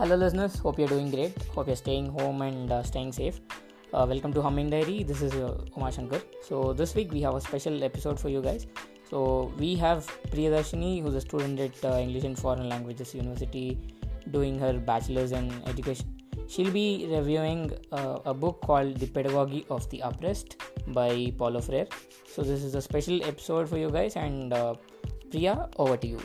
[0.00, 0.58] Hello, listeners.
[0.60, 1.34] Hope you're doing great.
[1.54, 3.38] Hope you're staying home and uh, staying safe.
[3.92, 5.02] Uh, welcome to Humming Diary.
[5.02, 6.20] This is uh, Uma Shankar.
[6.40, 8.66] So, this week we have a special episode for you guys.
[9.10, 13.78] So, we have Priyadarshini, who's a student at uh, English and Foreign Languages University,
[14.30, 16.16] doing her bachelor's in education.
[16.48, 20.62] She'll be reviewing uh, a book called The Pedagogy of the Oppressed
[20.94, 21.88] by Paulo Freire.
[22.26, 24.16] So, this is a special episode for you guys.
[24.16, 24.76] And uh,
[25.30, 26.20] Priya, over to you.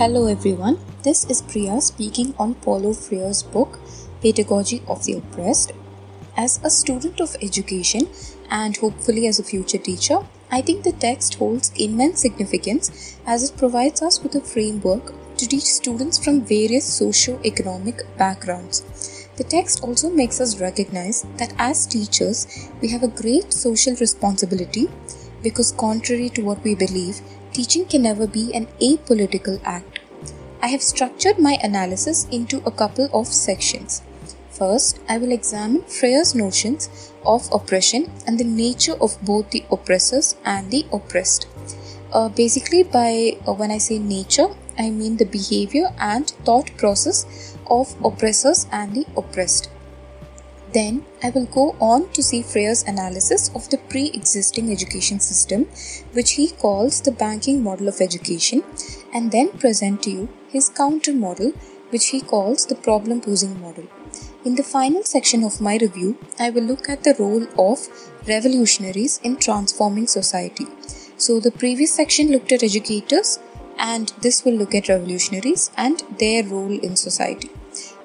[0.00, 3.78] Hello everyone, this is Priya speaking on Paulo Freire's book
[4.22, 5.72] Pedagogy of the Oppressed.
[6.38, 8.08] As a student of education
[8.48, 13.58] and hopefully as a future teacher, I think the text holds immense significance as it
[13.58, 19.28] provides us with a framework to teach students from various socio-economic backgrounds.
[19.36, 24.88] The text also makes us recognize that as teachers, we have a great social responsibility
[25.42, 27.20] because contrary to what we believe,
[27.52, 30.00] teaching can never be an apolitical act.
[30.62, 34.02] I have structured my analysis into a couple of sections.
[34.50, 40.36] First, I will examine Freire's notions of oppression and the nature of both the oppressors
[40.44, 41.46] and the oppressed.
[42.12, 44.48] Uh, basically, by uh, when I say nature,
[44.78, 49.70] I mean the behavior and thought process of oppressors and the oppressed.
[50.72, 55.64] Then I will go on to see Freire's analysis of the pre existing education system,
[56.12, 58.62] which he calls the banking model of education,
[59.12, 61.52] and then present to you his counter model,
[61.90, 63.84] which he calls the problem posing model.
[64.44, 67.86] In the final section of my review, I will look at the role of
[68.26, 70.66] revolutionaries in transforming society.
[71.16, 73.38] So, the previous section looked at educators,
[73.76, 77.50] and this will look at revolutionaries and their role in society.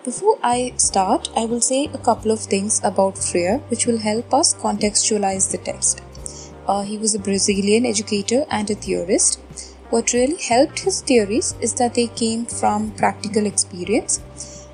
[0.06, 4.36] Before I start, I will say a couple of things about Freire which will help
[4.36, 6.04] us contextualize the text.
[6.68, 9.40] Uh, he was a Brazilian educator and a theorist.
[9.90, 14.20] What really helped his theories is that they came from practical experience.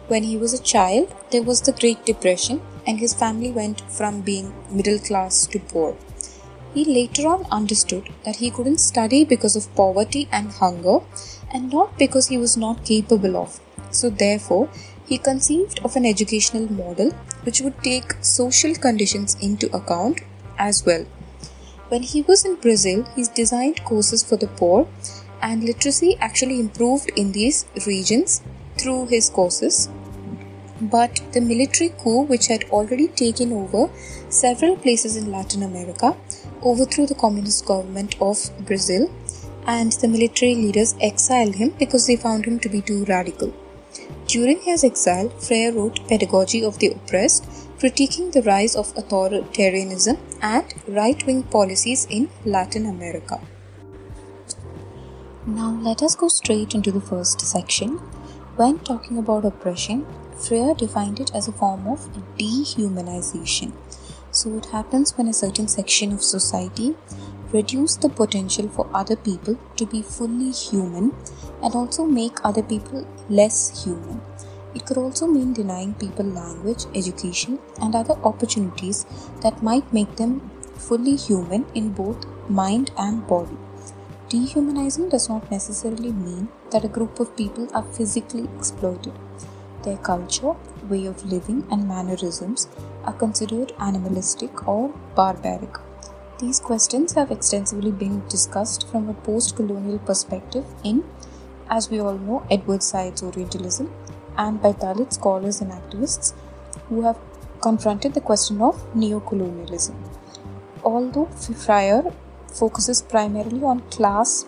[0.09, 4.19] When he was a child, there was the Great Depression, and his family went from
[4.19, 5.95] being middle class to poor.
[6.73, 10.99] He later on understood that he couldn't study because of poverty and hunger,
[11.53, 13.61] and not because he was not capable of.
[13.91, 14.69] So, therefore,
[15.11, 17.09] he conceived of an educational model
[17.45, 20.21] which would take social conditions into account
[20.57, 21.03] as well.
[21.89, 24.87] When he was in Brazil, he designed courses for the poor,
[25.41, 28.41] and literacy actually improved in these regions
[28.77, 29.89] through his courses.
[30.79, 33.89] But the military coup, which had already taken over
[34.29, 36.15] several places in Latin America,
[36.63, 39.11] overthrew the communist government of Brazil,
[39.67, 43.53] and the military leaders exiled him because they found him to be too radical.
[44.31, 47.43] During his exile, Freire wrote Pedagogy of the Oppressed,
[47.79, 53.41] critiquing the rise of authoritarianism and right wing policies in Latin America.
[55.45, 57.97] Now, let us go straight into the first section.
[58.55, 60.05] When talking about oppression,
[60.37, 63.73] Freire defined it as a form of dehumanization.
[64.31, 66.95] So, it happens when a certain section of society
[67.53, 71.13] reduce the potential for other people to be fully human
[71.61, 74.21] and also make other people less human.
[74.73, 79.05] It could also mean denying people language, education, and other opportunities
[79.41, 83.57] that might make them fully human in both mind and body.
[84.29, 89.13] Dehumanizing does not necessarily mean that a group of people are physically exploited.
[89.83, 90.55] Their culture,
[90.89, 92.69] way of living, and mannerisms
[93.03, 95.77] are considered animalistic or barbaric.
[96.41, 101.03] These questions have extensively been discussed from a post colonial perspective in,
[101.69, 103.93] as we all know, Edward Said's Orientalism
[104.39, 106.33] and by Dalit scholars and activists
[106.89, 107.19] who have
[107.61, 109.93] confronted the question of neocolonialism.
[110.83, 112.11] Although Freire
[112.51, 114.47] focuses primarily on class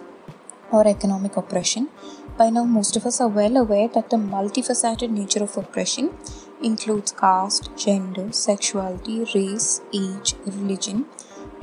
[0.72, 1.90] or economic oppression,
[2.40, 6.10] by now most of us are well aware that the multifaceted nature of oppression
[6.64, 11.06] includes caste, gender, sexuality, race, age, religion,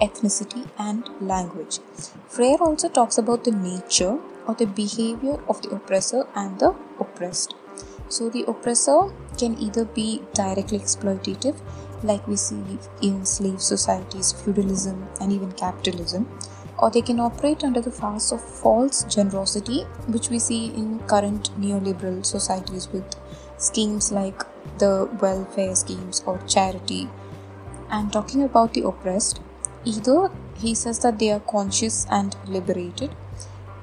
[0.00, 1.78] ethnicity, and language.
[2.28, 7.54] Freire also talks about the nature or the behavior of the oppressor and the oppressed.
[8.08, 11.56] So, the oppressor can either be directly exploitative,
[12.02, 16.28] like we see in slave societies, feudalism, and even capitalism,
[16.78, 21.50] or they can operate under the farce of false generosity, which we see in current
[21.60, 23.04] neoliberal societies with
[23.58, 24.42] schemes like
[24.78, 27.08] the welfare schemes or charity.
[27.90, 29.40] And talking about the oppressed,
[29.84, 33.14] either he says that they are conscious and liberated,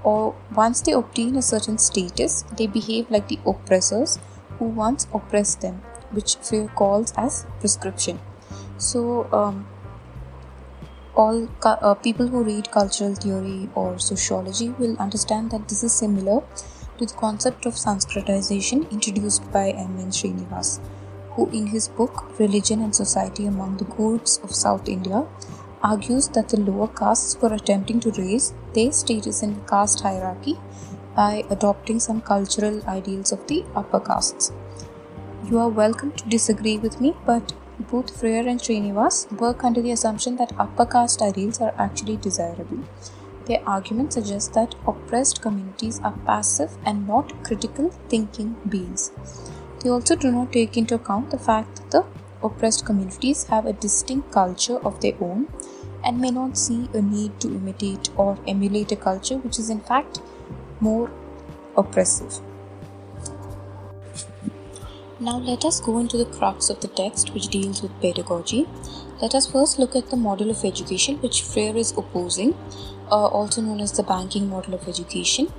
[0.04, 4.20] or once they obtain a certain status, they behave like the oppressors
[4.58, 8.20] who once oppressed them, which Freire calls as prescription.
[8.78, 9.68] So, um,
[11.16, 16.44] all uh, people who read cultural theory or sociology will understand that this is similar
[17.00, 19.98] to the concept of Sanskritization introduced by M.
[20.00, 20.12] N.
[20.12, 20.80] Srinivas,
[21.32, 25.26] who, in his book Religion and Society Among the Coorgs of South India,
[25.84, 30.58] argues that the lower castes were attempting to raise their status in the caste hierarchy
[31.16, 34.52] by adopting some cultural ideals of the upper castes.
[35.50, 39.92] You are welcome to disagree with me, but both Freire and Srinivas work under the
[39.92, 42.80] assumption that upper caste ideals are actually desirable.
[43.46, 49.12] Their argument suggests that oppressed communities are passive and not critical thinking beings.
[49.80, 52.06] They also do not take into account the fact that the
[52.44, 55.48] oppressed communities have a distinct culture of their own
[56.04, 59.80] and may not see a need to imitate or emulate a culture which is in
[59.80, 60.22] fact
[60.80, 61.12] more
[61.76, 62.40] oppressive.
[65.20, 68.68] Now let us go into the crux of the text which deals with pedagogy.
[69.20, 72.54] Let us first look at the model of education which Freire is opposing,
[73.10, 75.52] uh, also known as the banking model of education.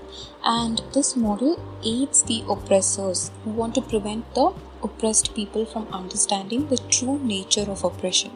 [0.45, 4.53] And this model aids the oppressors who want to prevent the
[4.83, 8.31] oppressed people from understanding the true nature of oppression.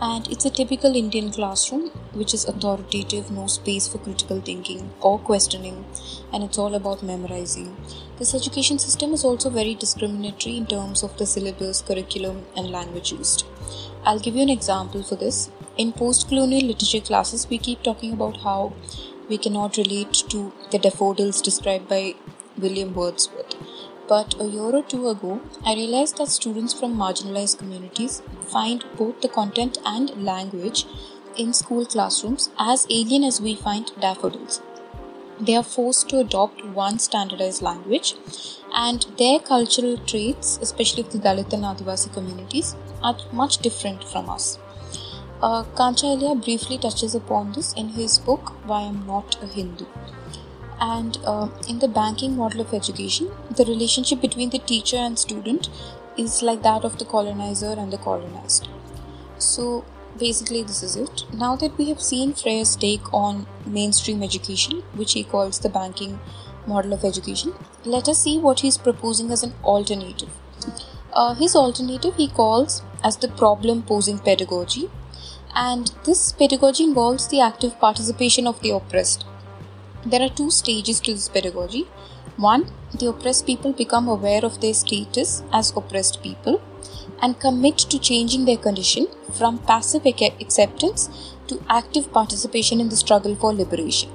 [0.00, 5.18] And it's a typical Indian classroom which is authoritative, no space for critical thinking or
[5.18, 5.84] questioning,
[6.32, 7.76] and it's all about memorizing.
[8.18, 13.12] This education system is also very discriminatory in terms of the syllabus, curriculum, and language
[13.12, 13.44] used.
[14.04, 15.50] I'll give you an example for this.
[15.76, 18.74] In post colonial literature classes, we keep talking about how
[19.28, 22.14] we cannot relate to the daffodils described by
[22.58, 23.54] William Wordsworth.
[24.12, 28.20] But a year or two ago, I realized that students from marginalized communities
[28.54, 30.84] find both the content and language
[31.36, 34.60] in school classrooms as alien as we find daffodils
[35.40, 38.14] they are forced to adopt one standardized language
[38.74, 44.58] and their cultural traits especially the dalit and adivasi communities are much different from us
[45.42, 49.86] uh, Kancha Ilaiah briefly touches upon this in his book Why I'm Not a Hindu.
[50.82, 55.68] And uh, in the banking model of education, the relationship between the teacher and student
[56.16, 58.68] is like that of the colonizer and the colonized.
[59.38, 59.84] So,
[60.18, 61.24] basically this is it.
[61.32, 66.18] Now that we have seen Freire's take on mainstream education which he calls the banking
[66.66, 70.28] model of education let us see what he's proposing as an alternative.
[71.12, 74.88] Uh, his alternative he calls as the problem posing pedagogy.
[75.54, 79.26] And this pedagogy involves the active participation of the oppressed
[80.06, 81.86] there are two stages to this pedagogy
[82.36, 82.66] one
[82.98, 86.60] the oppressed people become aware of their status as oppressed people
[87.20, 91.08] and commit to changing their condition from passive acceptance
[91.46, 94.10] to active participation in the struggle for liberation.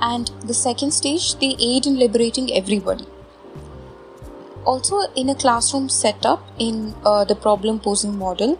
[0.00, 3.06] And the second stage, they aid in liberating everybody.
[4.64, 8.58] Also, in a classroom setup in uh, the problem posing model,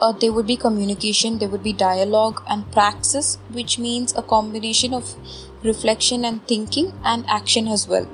[0.00, 4.92] uh, there would be communication, there would be dialogue and praxis, which means a combination
[4.92, 5.14] of
[5.66, 8.08] reflection and thinking and action as well.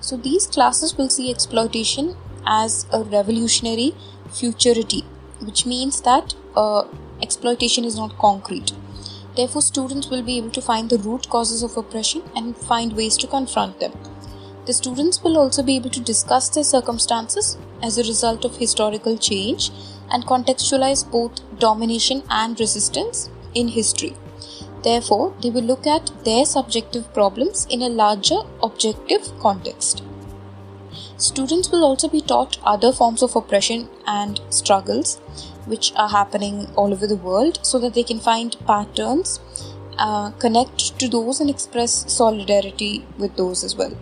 [0.00, 3.94] So, these classes will see exploitation as a revolutionary
[4.32, 5.02] futurity,
[5.40, 6.84] which means that uh,
[7.22, 8.72] exploitation is not concrete.
[9.36, 13.16] Therefore, students will be able to find the root causes of oppression and find ways
[13.18, 13.92] to confront them.
[14.66, 19.18] The students will also be able to discuss their circumstances as a result of historical
[19.18, 19.70] change
[20.10, 24.16] and contextualize both domination and resistance in history.
[24.84, 30.02] Therefore, they will look at their subjective problems in a larger objective context.
[31.16, 35.16] Students will also be taught other forms of oppression and struggles
[35.66, 39.40] which are happening all over the world so that they can find patterns,
[39.98, 43.96] uh, connect to those, and express solidarity with those as well.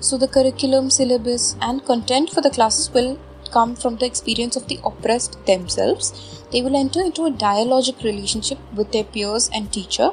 [0.00, 3.18] So, the curriculum, syllabus, and content for the classes will
[3.54, 6.12] come from the experience of the oppressed themselves.
[6.52, 10.10] They will enter into a dialogic relationship with their peers and teacher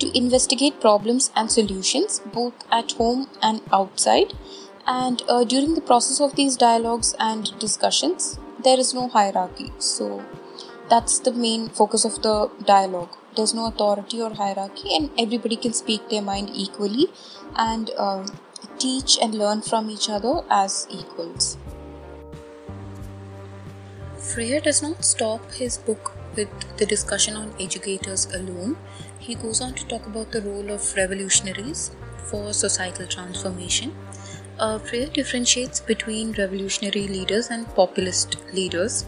[0.00, 4.34] to investigate problems and solutions both at home and outside.
[4.86, 9.70] And uh, during the process of these dialogues and discussions there is no hierarchy.
[9.78, 10.24] So
[10.90, 13.16] that's the main focus of the dialogue.
[13.36, 17.08] There's no authority or hierarchy and everybody can speak their mind equally
[17.56, 18.26] and uh,
[18.78, 21.56] teach and learn from each other as equals
[24.30, 28.76] Freire does not stop his book with the discussion on educators alone
[29.18, 31.90] he goes on to talk about the role of revolutionaries
[32.30, 33.94] for societal transformation
[34.58, 39.04] uh, Freire differentiates between revolutionary leaders and populist leaders.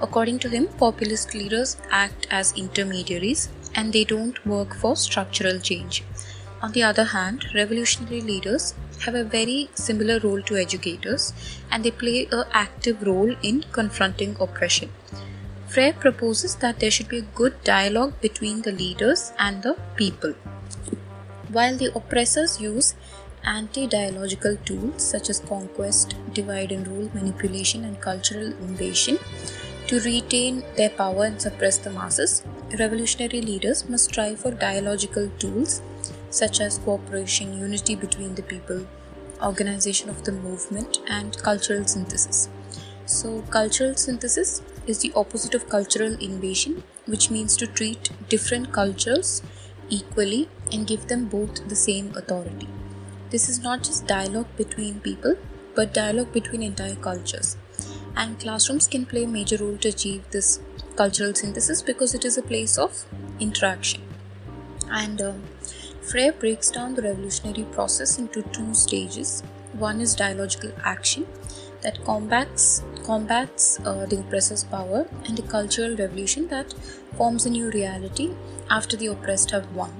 [0.00, 6.04] According to him, populist leaders act as intermediaries and they don't work for structural change.
[6.62, 11.32] On the other hand, revolutionary leaders have a very similar role to educators
[11.72, 14.90] and they play an active role in confronting oppression.
[15.66, 20.34] Freire proposes that there should be a good dialogue between the leaders and the people.
[21.50, 22.94] While the oppressors use
[23.44, 29.18] anti dialogical tools such as conquest, divide and rule, manipulation, and cultural invasion
[29.88, 32.44] to retain their power and suppress the masses,
[32.78, 35.82] revolutionary leaders must strive for dialogical tools
[36.32, 38.86] such as cooperation, unity between the people,
[39.42, 42.48] organization of the movement, and cultural synthesis.
[43.06, 49.42] So, cultural synthesis is the opposite of cultural invasion, which means to treat different cultures
[49.88, 52.68] equally and give them both the same authority.
[53.30, 55.36] This is not just dialogue between people,
[55.74, 57.56] but dialogue between entire cultures.
[58.16, 60.60] And classrooms can play a major role to achieve this
[60.96, 63.04] cultural synthesis because it is a place of
[63.40, 64.02] interaction.
[64.90, 65.32] And uh,
[66.02, 69.42] Freire breaks down the revolutionary process into two stages.
[69.72, 71.26] One is dialogical action
[71.82, 76.74] that combats combats uh, the oppressor's power, and a cultural revolution that
[77.16, 78.30] forms a new reality
[78.70, 79.92] after the oppressed have won.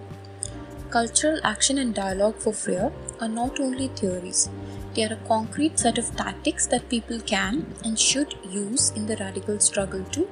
[0.91, 4.51] Cultural action and dialogue for Freire are not only theories,
[4.95, 9.17] they are a concrete set of tactics that people can and should use in the
[9.17, 10.29] radical struggle to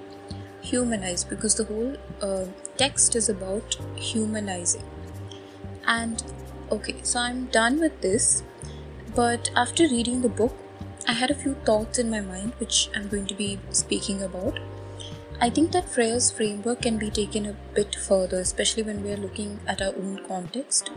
[0.60, 2.44] humanize because the whole uh,
[2.76, 4.89] text is about humanizing.
[5.86, 6.22] And
[6.70, 8.42] okay, so I'm done with this,
[9.14, 10.56] but after reading the book,
[11.06, 14.58] I had a few thoughts in my mind which I'm going to be speaking about.
[15.40, 19.16] I think that Freire's framework can be taken a bit further, especially when we are
[19.16, 20.90] looking at our own context.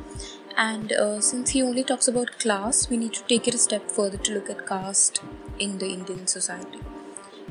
[0.58, 3.90] And uh, since he only talks about class, we need to take it a step
[3.90, 5.22] further to look at caste
[5.60, 6.80] in the Indian society.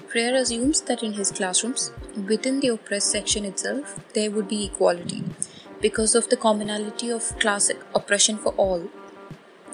[0.06, 1.90] Freire assumes that in his classrooms,
[2.28, 5.24] within the oppressed section itself, there would be equality
[5.82, 8.88] because of the commonality of class oppression for all.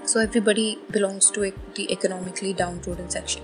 [0.05, 3.43] So everybody belongs to the economically downtrodden section.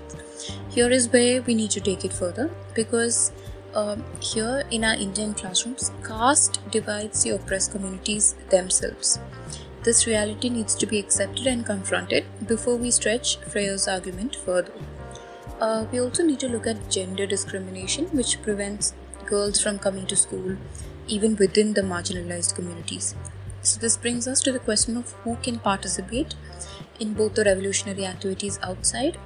[0.69, 3.31] Here is where we need to take it further because
[3.75, 9.19] um, here in our Indian classrooms, caste divides the oppressed communities themselves.
[9.83, 14.73] This reality needs to be accepted and confronted before we stretch Freire's argument further.
[15.61, 18.93] Uh, we also need to look at gender discrimination, which prevents
[19.27, 20.57] girls from coming to school
[21.07, 23.15] even within the marginalized communities.
[23.61, 26.35] So, this brings us to the question of who can participate
[26.99, 29.17] in both the revolutionary activities outside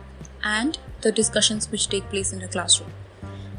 [0.43, 2.91] and the discussions which take place in the classroom.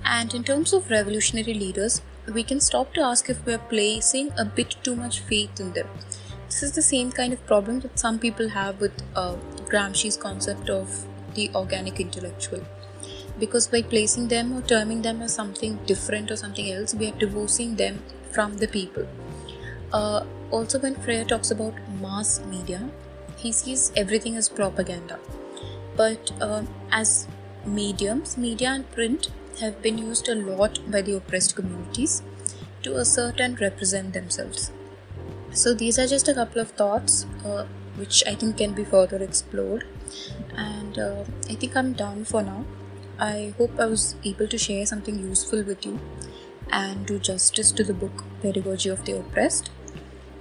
[0.04, 2.00] And in terms of revolutionary leaders,
[2.32, 5.72] we can stop to ask if we are placing a bit too much faith in
[5.72, 5.88] them.
[6.46, 9.36] This is the same kind of problem that some people have with uh,
[9.68, 12.64] Gramsci's concept of the organic intellectual.
[13.40, 17.18] Because by placing them or terming them as something different or something else, we are
[17.18, 19.08] divorcing them from the people.
[19.92, 22.90] Uh, also, when Freire talks about mass media,
[23.36, 25.18] he sees everything as propaganda.
[25.96, 27.26] But uh, as
[27.64, 29.30] mediums, media and print
[29.60, 32.22] have been used a lot by the oppressed communities
[32.82, 34.70] to assert and represent themselves.
[35.52, 37.64] So, these are just a couple of thoughts uh,
[37.96, 39.86] which I think can be further explored.
[40.56, 42.64] And uh, I think I'm done for now.
[43.20, 46.00] I hope I was able to share something useful with you
[46.72, 49.68] and do justice to the book Pedagogy of the Oppressed.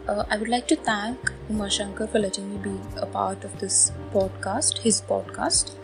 [0.07, 3.59] Uh, I would like to thank Uma Shankar for letting me be a part of
[3.59, 5.75] this podcast, his podcast,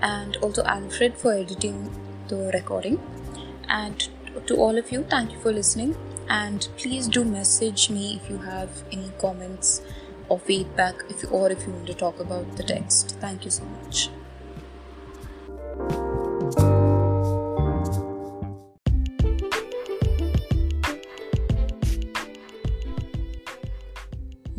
[0.00, 1.90] and also Alfred for editing
[2.28, 2.98] the recording.
[3.68, 4.08] And
[4.46, 5.96] to all of you, thank you for listening.
[6.30, 9.82] And please do message me if you have any comments
[10.30, 13.16] or feedback, if you, or if you want to talk about the text.
[13.20, 14.08] Thank you so much.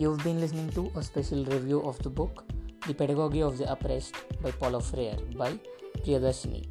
[0.09, 2.43] You've been listening to a special review of the book
[2.87, 5.51] The Pedagogy of the Oppressed by Paulo Freire by
[6.03, 6.65] Priyadarshini.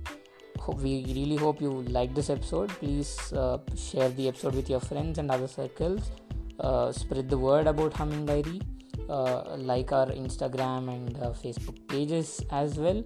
[0.83, 2.71] We really hope you like this episode.
[2.81, 6.11] Please uh, share the episode with your friends and other circles.
[6.59, 8.61] Uh, spread the word about Humming Diary.
[9.09, 13.05] Uh, like our Instagram and uh, Facebook pages as well.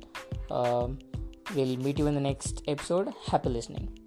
[0.50, 0.98] Um,
[1.54, 3.12] we'll meet you in the next episode.
[3.26, 4.01] Happy listening.